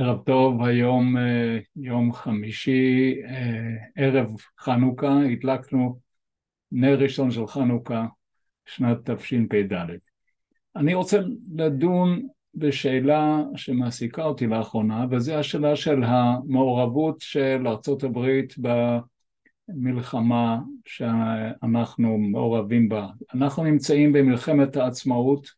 [0.00, 5.98] ערב טוב, היום אה, יום חמישי, אה, ערב חנוכה, הדלקנו
[6.72, 8.06] נר ראשון של חנוכה,
[8.66, 9.72] שנת תשפ"ד.
[10.76, 11.18] אני רוצה
[11.54, 18.54] לדון בשאלה שמעסיקה אותי לאחרונה, וזו השאלה של המעורבות של ארצות הברית
[19.68, 23.06] במלחמה שאנחנו מעורבים בה.
[23.34, 25.48] אנחנו נמצאים במלחמת העצמאות,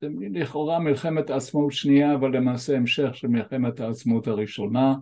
[0.00, 4.94] זה לכאורה מלחמת העצמאות שנייה, אבל למעשה המשך של מלחמת העצמאות הראשונה,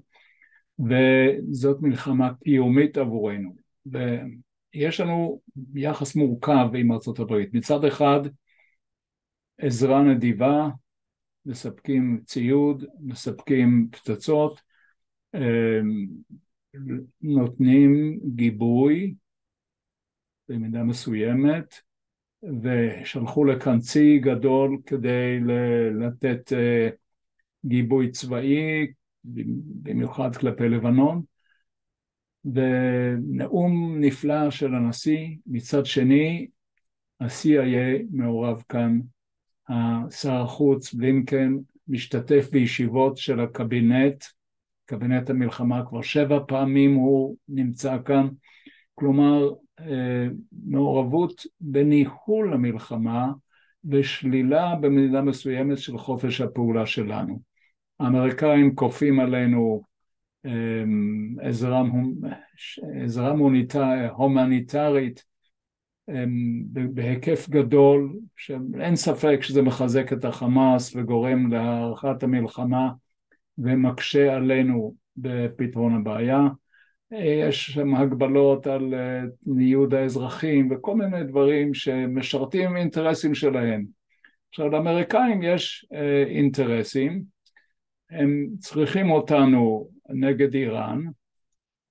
[0.79, 3.57] וזאת מלחמה קיומית עבורנו.
[3.87, 5.41] ויש לנו
[5.75, 7.55] יחס מורכב עם ארצות הברית.
[7.55, 8.21] מצד אחד,
[9.59, 10.69] עזרה נדיבה,
[11.47, 14.61] מספקים ציוד, מספקים פצצות,
[15.35, 16.07] אמ,
[17.21, 19.15] נותנים גיבוי
[20.49, 21.75] במידה מסוימת,
[22.63, 25.41] ושלחו לכאן צי גדול כדי
[26.01, 26.89] לתת אה,
[27.67, 28.87] גיבוי צבאי,
[29.83, 31.23] במיוחד כלפי לבנון,
[32.45, 36.47] ונאום נפלא של הנשיא, מצד שני
[37.21, 39.01] ה-CIA מעורב כאן,
[40.11, 41.57] שר החוץ בלינקן
[41.89, 44.25] משתתף בישיבות של הקבינט,
[44.85, 48.29] קבינט המלחמה כבר שבע פעמים הוא נמצא כאן,
[48.95, 49.51] כלומר
[50.67, 53.33] מעורבות בניהול המלחמה
[53.85, 57.41] ושלילה במידה מסוימת של חופש הפעולה שלנו.
[58.01, 59.83] האמריקאים כופים עלינו
[60.47, 60.85] אה,
[63.05, 63.31] עזרה,
[64.11, 65.25] הומניטרית
[66.09, 66.25] אה,
[66.95, 72.91] בהיקף גדול, שאין ספק שזה מחזק את החמאס וגורם להארכת המלחמה
[73.59, 76.41] ומקשה עלינו בפתרון הבעיה.
[77.11, 83.85] יש שם הגבלות על אה, ניוד האזרחים וכל מיני דברים שמשרתים אינטרסים שלהם.
[84.49, 87.23] עכשיו לאמריקאים יש אה, אינטרסים,
[88.11, 91.01] הם צריכים אותנו נגד איראן,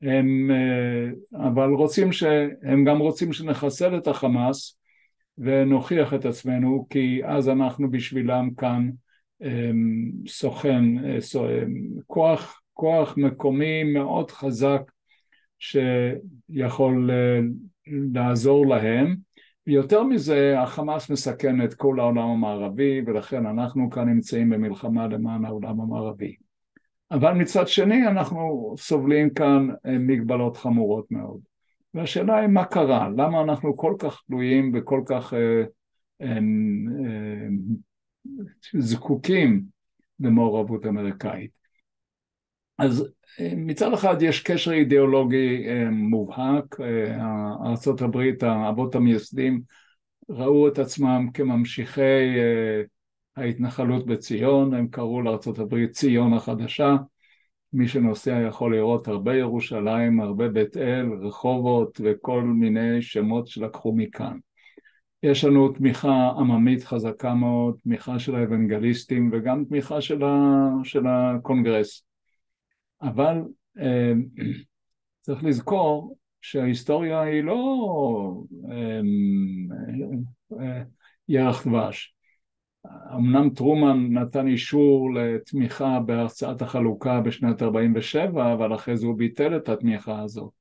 [0.01, 2.23] הם, אה, אבל רוצים ש...
[2.63, 4.77] הם גם רוצים שנחסל את החמאס
[5.37, 8.89] ונוכיח את עצמנו כי אז אנחנו בשבילם כאן
[10.27, 10.83] סוכן,
[12.07, 14.81] כוח, כוח מקומי מאוד חזק
[15.59, 17.39] שיכול אה,
[18.13, 19.15] לעזור להם.
[19.67, 25.81] יותר מזה, החמאס מסכן את כל העולם המערבי, ולכן אנחנו כאן נמצאים במלחמה למען העולם
[25.81, 26.35] המערבי.
[27.11, 31.39] אבל מצד שני אנחנו סובלים כאן אה, מגבלות חמורות מאוד.
[31.95, 35.63] והשאלה היא מה קרה, למה אנחנו כל כך תלויים וכל כך אה,
[36.21, 36.37] אה,
[37.05, 37.47] אה,
[38.79, 39.63] זקוקים
[40.19, 41.64] למעורבות אמריקאית.
[42.77, 43.07] אז
[43.55, 47.15] מצד אחד יש קשר אידיאולוגי אה, מובהק, אה,
[47.65, 49.61] ארה"ב, האבות המייסדים
[50.29, 52.81] ראו את עצמם כממשיכי אה,
[53.35, 56.95] ההתנחלות בציון, הם קראו לארה"ב ציון החדשה,
[57.73, 64.37] מי שנוסע יכול לראות הרבה ירושלים, הרבה בית אל, רחובות וכל מיני שמות שלקחו מכאן.
[65.23, 72.03] יש לנו תמיכה עממית חזקה מאוד, תמיכה של האוונגליסטים וגם תמיכה של, ה, של הקונגרס.
[73.01, 73.41] אבל
[73.79, 74.13] אה,
[75.21, 77.63] צריך לזכור שההיסטוריה היא לא
[78.71, 79.01] אה,
[80.59, 80.83] אה,
[81.27, 82.15] ירח דבש.
[83.15, 89.69] אמנם טרומן נתן אישור לתמיכה בהרצאת החלוקה בשנת 47, אבל אחרי זה הוא ביטל את
[89.69, 90.51] התמיכה הזאת.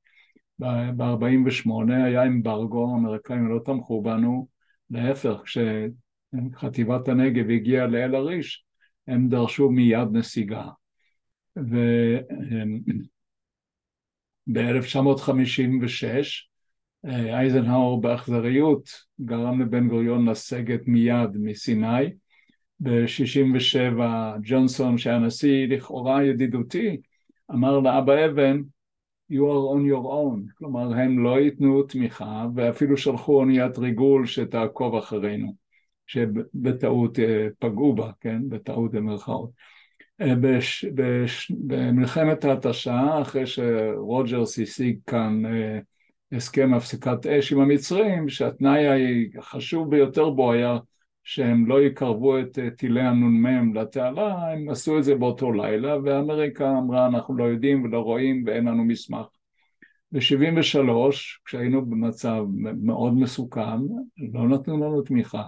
[0.58, 1.70] ב-48
[2.04, 4.48] היה אמברגו, האמריקאים לא תמכו בנו,
[4.90, 8.64] להפך, כשחטיבת הנגב הגיעה לאל עריש,
[9.06, 10.64] הם דרשו מיד נסיגה.
[11.56, 11.64] וב-1956
[17.04, 22.10] אייזנהאור באכזריות גרם לבן גוריון לסגת מיד מסיני.
[22.80, 23.98] ב-67
[24.42, 26.96] ג'ונסון שהיה נשיא לכאורה ידידותי
[27.50, 28.62] אמר לאבא אבן
[29.32, 34.94] you are on your own, כלומר הם לא ייתנו תמיכה ואפילו שלחו אוניית ריגול שתעקוב
[34.94, 35.54] אחרינו,
[36.06, 39.50] שבטעות אה, פגעו בה, כן, בטעות במרכאות.
[40.20, 45.78] אה, בש, בש, במלחמת ההתשה, אחרי שרוג'רס השיג כאן אה,
[46.32, 50.78] הסכם הפסקת אש עם המצרים, שהתנאי החשוב ביותר בו היה
[51.24, 56.70] שהם לא יקרבו את אה, טילי הנ"מ לתעלה, הם עשו את זה באותו לילה, ואמריקה
[56.78, 59.26] אמרה אנחנו לא יודעים ולא רואים ואין לנו מסמך.
[60.12, 60.86] ב-73,
[61.44, 62.44] כשהיינו במצב
[62.82, 63.80] מאוד מסוכן,
[64.32, 65.42] לא נתנו לנו תמיכה.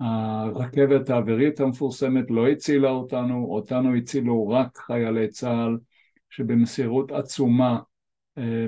[0.00, 5.78] הרכבת האווירית המפורסמת לא הצילה אותנו, אותנו הצילו רק חיילי צה"ל
[6.30, 7.80] שבמסירות עצומה
[8.38, 8.66] אה,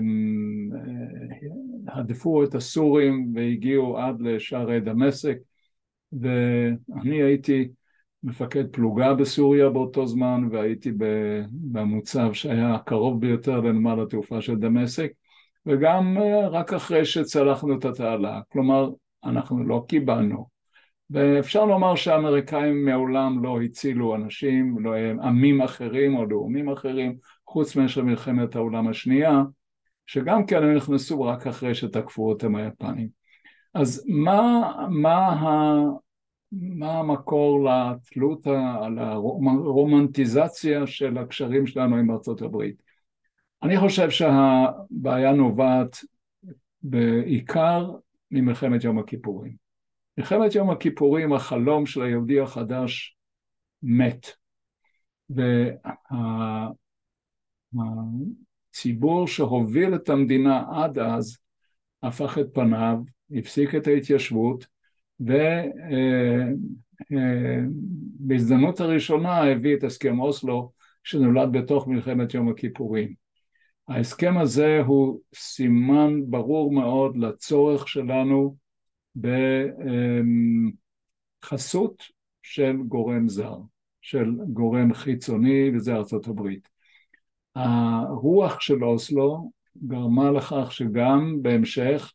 [1.88, 5.36] הדפו את הסורים והגיעו עד לשערי דמשק
[6.12, 7.68] ואני הייתי
[8.22, 10.92] מפקד פלוגה בסוריה באותו זמן והייתי
[11.50, 15.12] במוצב שהיה הקרוב ביותר לנמל התעופה של דמשק
[15.66, 18.90] וגם אה, רק אחרי שצלחנו את התעלה, כלומר
[19.24, 20.55] אנחנו לא קיבלנו
[21.10, 27.16] ואפשר לומר שהאמריקאים מעולם לא הצילו אנשים, לא עמים אחרים או לאומים אחרים
[27.46, 29.42] חוץ מאשר מלחמת העולם השנייה
[30.06, 33.08] שגם כן הם נכנסו רק אחרי שתקפו אותם היפנים
[33.74, 35.36] אז מה, מה
[36.52, 38.46] מה המקור לתלות,
[39.36, 42.82] לרומנטיזציה של הקשרים שלנו עם ארצות הברית.
[43.62, 45.96] אני חושב שהבעיה נובעת
[46.82, 47.90] בעיקר
[48.30, 49.65] ממלחמת יום הכיפורים.
[50.18, 53.16] מלחמת יום הכיפורים, החלום של היהודי החדש
[53.82, 54.26] מת.
[57.74, 61.36] והציבור שהוביל את המדינה עד אז
[62.02, 62.98] הפך את פניו,
[63.30, 64.66] הפסיק את ההתיישבות,
[68.20, 70.72] ובהזדמנות הראשונה הביא את הסכם אוסלו
[71.04, 73.14] שנולד בתוך מלחמת יום הכיפורים.
[73.88, 78.56] ההסכם הזה הוא סימן ברור מאוד לצורך שלנו
[81.42, 82.02] בחסות
[82.42, 83.56] של גורם זר,
[84.00, 86.68] של גורם חיצוני וזה ארצות הברית.
[87.54, 89.50] הרוח של אוסלו
[89.86, 92.12] גרמה לכך שגם בהמשך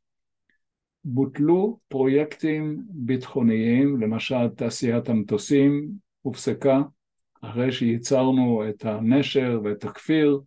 [1.03, 6.81] בוטלו פרויקטים ביטחוניים, למשל תעשיית המטוסים הופסקה
[7.41, 10.39] אחרי שייצרנו את הנשר ואת הכפיר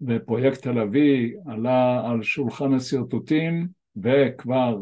[0.00, 4.78] ופרויקט תל אביב עלה על שולחן השרטוטים וכבר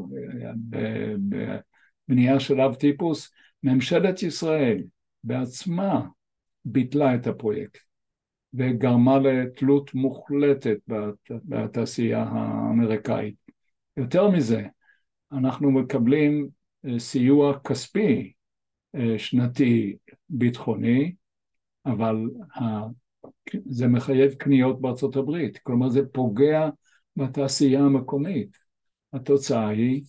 [2.08, 3.32] בבנייה של אב טיפוס
[3.62, 4.82] ממשלת ישראל
[5.24, 6.06] בעצמה
[6.64, 7.80] ביטלה את הפרויקט
[8.54, 10.78] וגרמה לתלות מוחלטת
[11.28, 13.34] בתעשייה האמריקאית.
[13.96, 14.66] יותר מזה,
[15.32, 16.48] אנחנו מקבלים
[16.86, 18.32] אה, סיוע כספי
[18.94, 19.96] אה, שנתי
[20.28, 21.14] ביטחוני,
[21.86, 22.16] אבל
[23.66, 26.68] זה מחייב קניות בארצות הברית, כלומר זה פוגע
[27.16, 28.61] בתעשייה המקומית.
[29.12, 30.02] התוצאה היא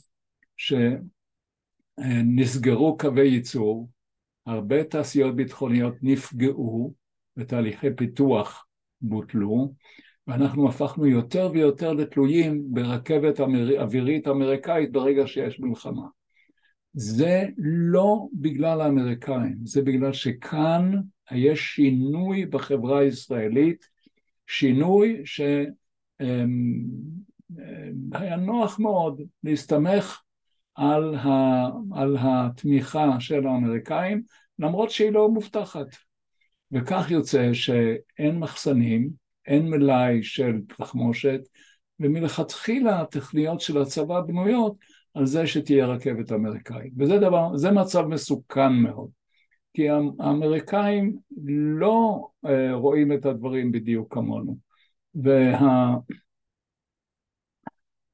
[1.97, 3.89] שנסגרו קווי ייצור,
[4.45, 6.93] הרבה תעשיות ביטחוניות נפגעו
[7.37, 8.65] ותהליכי פיתוח
[9.01, 9.73] בוטלו,
[10.27, 13.39] ואנחנו הפכנו יותר ויותר לתלויים ברכבת
[13.79, 16.07] אווירית אמריקאית ברגע שיש מלחמה.
[16.93, 20.91] זה לא בגלל האמריקאים, זה בגלל שכאן
[21.31, 23.85] יש שינוי בחברה הישראלית,
[24.47, 25.21] שינוי
[28.13, 30.21] שהיה נוח מאוד להסתמך
[30.75, 34.21] על, ה, על התמיכה של האמריקאים,
[34.59, 35.87] למרות שהיא לא מובטחת.
[36.71, 39.09] וכך יוצא שאין מחסנים,
[39.47, 41.39] אין מלאי של תחמושת,
[41.99, 44.75] ומלכתחילה התכניות של הצבא בנויות
[45.13, 46.93] על זה שתהיה רכבת אמריקאית.
[46.97, 49.09] וזה דבר, זה מצב מסוכן מאוד,
[49.73, 51.17] כי האמריקאים
[51.79, 54.57] לא אה, רואים את הדברים בדיוק כמונו.
[55.15, 56.22] וההתמכרות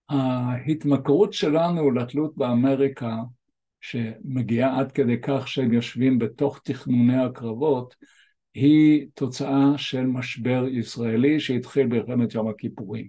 [0.09, 3.17] וה, שלנו לתלות באמריקה,
[3.81, 7.95] שמגיעה עד כדי כך שהם יושבים בתוך תכנוני הקרבות,
[8.53, 13.07] היא תוצאה של משבר ישראלי שהתחיל במלחמת יום הכיפורים.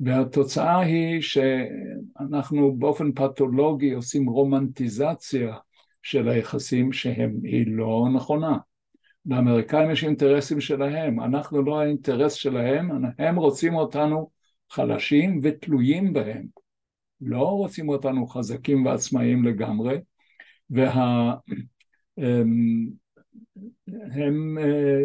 [0.00, 5.56] והתוצאה היא שאנחנו באופן פתולוגי עושים רומנטיזציה
[6.02, 8.58] של היחסים שהיא לא נכונה.
[9.26, 14.30] לאמריקאים יש אינטרסים שלהם, אנחנו לא האינטרס שלהם, הם רוצים אותנו
[14.70, 16.46] חלשים ותלויים בהם.
[17.20, 19.98] לא רוצים אותנו חזקים ועצמאיים לגמרי,
[20.70, 21.34] וה...
[22.18, 22.86] אמ,
[23.86, 25.04] הם, אה,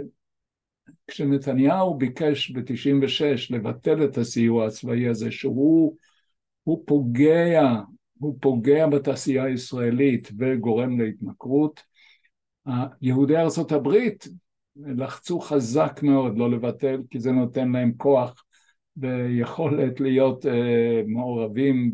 [1.08, 5.96] כשנתניהו ביקש ב-96 לבטל את הסיוע הצבאי הזה, שהוא
[6.86, 7.62] פוגע,
[8.20, 11.84] הוא פוגע בתעשייה הישראלית וגורם להתמכרות,
[13.02, 13.38] יהודי
[13.72, 14.28] הברית
[14.76, 18.44] לחצו חזק מאוד לא לבטל, כי זה נותן להם כוח
[19.00, 20.50] ויכולת להיות uh,
[21.08, 21.92] מעורבים,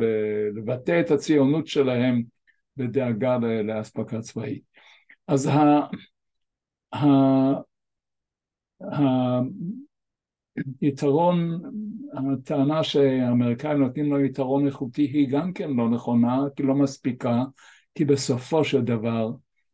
[0.56, 2.24] לבטא את הציונות שלהם
[2.78, 4.64] בדאגה לאספקה צבאית.
[5.28, 5.50] אז
[10.82, 11.62] היתרון,
[12.34, 17.44] הטענה שהאמריקאים נותנים לו יתרון איכותי היא גם כן לא נכונה, כי לא מספיקה,
[17.96, 19.32] כי בסופו של דבר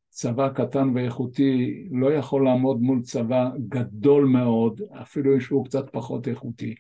[0.09, 6.75] צבא קטן ואיכותי לא יכול לעמוד מול צבא גדול מאוד, אפילו שהוא קצת פחות איכותי.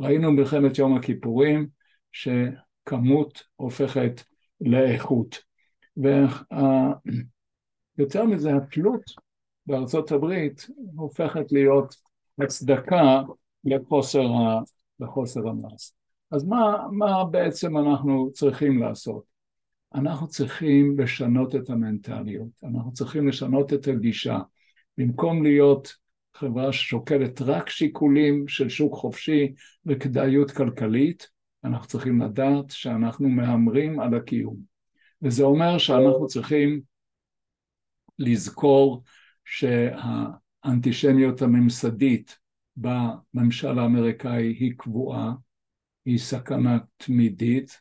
[0.00, 1.68] ראינו במלחמת יום הכיפורים
[2.12, 4.22] שכמות הופכת
[4.60, 5.38] לאיכות.
[7.96, 9.02] ויותר מזה, התלות
[9.66, 11.94] בארצות הברית הופכת להיות
[12.38, 13.22] הצדקה
[13.64, 14.28] לחוסר,
[15.00, 15.94] לחוסר המס.
[16.30, 19.24] אז מה, מה בעצם אנחנו צריכים לעשות?
[19.94, 24.38] אנחנו צריכים לשנות את המנטליות, אנחנו צריכים לשנות את הגישה.
[24.98, 25.94] במקום להיות
[26.36, 29.52] חברה ששוקלת רק שיקולים של שוק חופשי
[29.86, 31.28] וכדאיות כלכלית,
[31.64, 34.56] אנחנו צריכים לדעת שאנחנו מהמרים על הקיום.
[35.22, 36.80] וזה אומר שאנחנו צריכים
[38.18, 39.02] לזכור
[39.44, 42.38] שהאנטישמיות הממסדית
[42.76, 45.32] בממשל האמריקאי היא קבועה,
[46.04, 47.80] היא סכנה תמידית,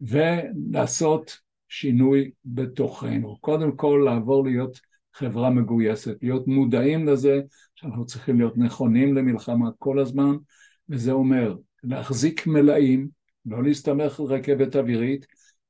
[0.00, 1.38] ולעשות
[1.68, 3.36] שינוי בתוכנו.
[3.40, 4.80] קודם כל לעבור להיות
[5.14, 7.40] חברה מגויסת, להיות מודעים לזה
[7.76, 10.36] שאנחנו צריכים להיות נכונים למלחמה כל הזמן,
[10.88, 13.08] וזה אומר להחזיק מלאים,
[13.46, 15.26] לא להסתמך על רכבת אווירית,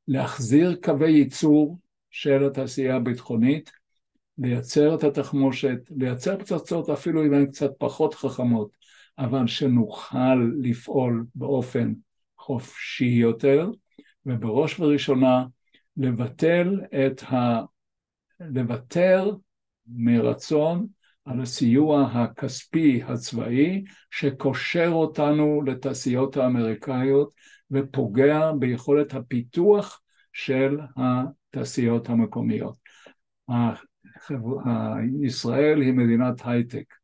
[0.09, 1.79] להחזיר קווי ייצור
[2.11, 3.71] של התעשייה הביטחונית,
[4.39, 8.71] לייצר את התחמושת, לייצר פצצות אפילו אם הן קצת פחות חכמות,
[9.19, 11.93] אבל שנוכל לפעול באופן
[12.39, 13.71] חופשי יותר,
[14.27, 15.45] ובראש ובראשונה
[15.97, 17.61] לבטל את ה...
[18.41, 19.31] לוותר
[19.87, 20.87] מרצון
[21.27, 27.35] על הסיוע הכספי הצבאי שקושר אותנו לתעשיות האמריקאיות
[27.71, 30.01] ופוגע ביכולת הפיתוח
[30.33, 32.77] של התעשיות המקומיות.
[35.23, 36.95] ישראל היא מדינת הייטק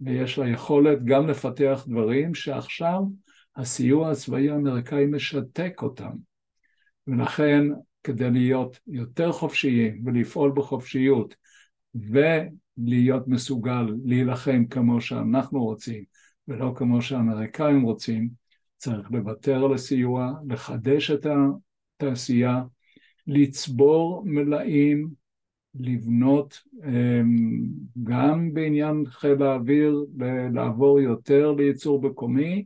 [0.00, 3.00] ויש לה יכולת גם לפתח דברים שעכשיו
[3.56, 6.12] הסיוע הצבאי האמריקאי משתק אותם
[7.06, 7.64] ולכן
[8.04, 11.34] כדי להיות יותר חופשיים ולפעול בחופשיות
[12.78, 16.04] ולהיות מסוגל להילחם כמו שאנחנו רוצים
[16.48, 18.28] ולא כמו שהאמריקאים רוצים,
[18.76, 21.26] צריך לוותר על הסיוע, לחדש את
[22.00, 22.62] התעשייה,
[23.26, 25.08] לצבור מלאים,
[25.74, 27.68] לבנות אמ,
[28.02, 30.04] גם בעניין חיל האוויר,
[30.52, 32.64] לעבור יותר לייצור מקומי,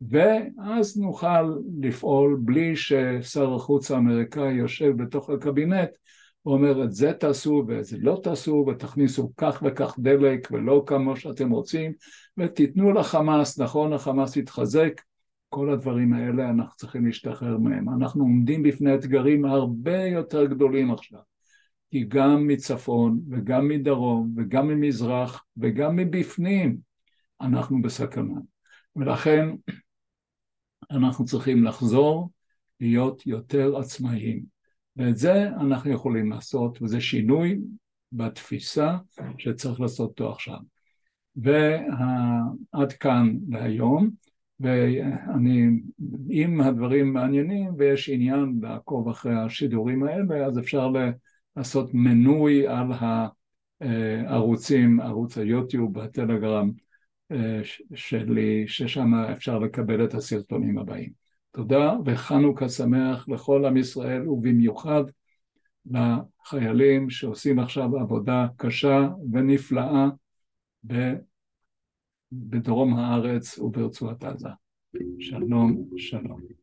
[0.00, 5.90] ואז נוכל לפעול בלי ששר החוץ האמריקאי יושב בתוך הקבינט
[6.46, 11.50] ואומר את זה תעשו ואת זה לא תעשו ותכניסו כך וכך דלק ולא כמו שאתם
[11.50, 11.92] רוצים
[12.36, 15.00] ותיתנו לחמאס, נכון החמאס יתחזק,
[15.48, 17.88] כל הדברים האלה אנחנו צריכים להשתחרר מהם.
[17.88, 21.20] אנחנו עומדים בפני אתגרים הרבה יותר גדולים עכשיו,
[21.90, 26.76] כי גם מצפון וגם מדרום וגם ממזרח וגם מבפנים
[27.40, 28.40] אנחנו בסכנה.
[28.96, 29.48] ולכן
[30.90, 32.30] אנחנו צריכים לחזור
[32.80, 34.59] להיות יותר עצמאיים.
[35.00, 37.58] ואת זה אנחנו יכולים לעשות, וזה שינוי
[38.12, 38.96] בתפיסה
[39.38, 40.58] שצריך לעשות אותו עכשיו.
[41.36, 44.10] ועד כאן להיום,
[44.60, 45.66] ואני,
[46.30, 50.92] אם הדברים מעניינים ויש עניין לעקוב אחרי השידורים האלה, אז אפשר
[51.56, 52.86] לעשות מנוי על
[53.80, 56.70] הערוצים, ערוץ היוטיוב, הטלגרם,
[57.94, 61.29] שלי, ששם אפשר לקבל את הסרטונים הבאים.
[61.52, 65.04] תודה וחנוכה שמח לכל עם ישראל ובמיוחד
[65.86, 70.06] לחיילים שעושים עכשיו עבודה קשה ונפלאה
[72.32, 74.48] בדרום הארץ וברצועת עזה.
[75.20, 76.59] שלום, שלום.